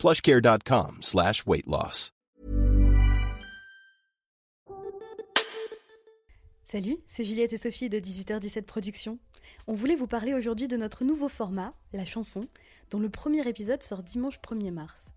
[0.00, 2.10] plushcare.com slash weight loss.
[6.64, 9.18] Salut, c'est Juliette et Sophie de 18h17 Productions.
[9.66, 12.46] On voulait vous parler aujourd'hui de notre nouveau format, la chanson,
[12.90, 15.10] dont le premier épisode sort dimanche 1er mars.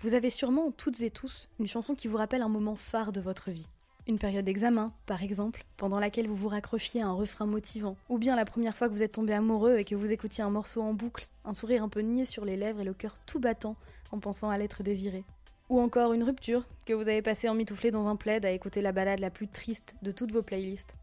[0.00, 3.20] Vous avez sûrement toutes et tous une chanson qui vous rappelle un moment phare de
[3.20, 3.68] votre vie.
[4.08, 8.16] Une période d'examen, par exemple, pendant laquelle vous vous raccrochiez à un refrain motivant, ou
[8.16, 10.80] bien la première fois que vous êtes tombé amoureux et que vous écoutiez un morceau
[10.80, 13.76] en boucle, un sourire un peu niais sur les lèvres et le cœur tout battant
[14.10, 15.24] en pensant à l'être désiré.
[15.68, 18.80] Ou encore une rupture que vous avez passée en mitouflé dans un plaid à écouter
[18.80, 20.94] la balade la plus triste de toutes vos playlists.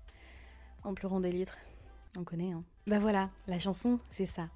[0.84, 1.60] En pleurant des litres.
[2.18, 2.64] On connaît, hein.
[2.88, 4.50] Bah voilà, la chanson, c'est ça.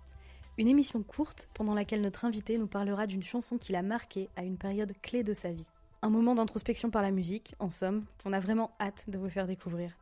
[0.58, 4.44] Une émission courte pendant laquelle notre invité nous parlera d'une chanson qui l'a marqué à
[4.44, 5.67] une période clé de sa vie.
[6.02, 9.47] Un moment d'introspection par la musique, en somme, qu'on a vraiment hâte de vous faire
[9.47, 9.97] découvrir.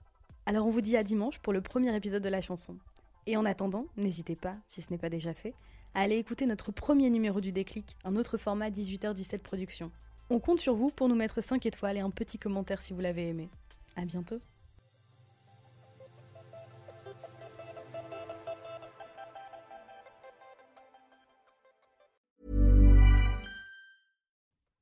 [0.45, 2.77] Alors on vous dit à dimanche pour le premier épisode de la chanson.
[3.25, 5.55] Et en attendant, n'hésitez pas, si ce n'est pas déjà fait,
[5.95, 9.91] à aller écouter notre premier numéro du déclic, un autre format 18h17 production.
[10.29, 13.01] On compte sur vous pour nous mettre 5 étoiles et un petit commentaire si vous
[13.01, 13.49] l'avez aimé.
[13.95, 14.39] À bientôt.